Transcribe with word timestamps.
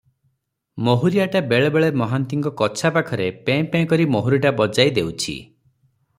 ମହୁରିଆଟା 0.85 1.41
ବେଳେ 1.51 1.67
ବେଳେ 1.75 1.89
ମହାନ୍ତିଙ୍କ 2.03 2.53
କଛା 2.63 2.91
ପାଖରେ 2.97 3.29
ପେଁ-ପେଁ 3.51 3.87
କରି 3.93 4.09
ମହୁରିଟା 4.17 4.55
ବଜାଇ 4.63 4.97
ଦେଉଛି। 4.99 5.37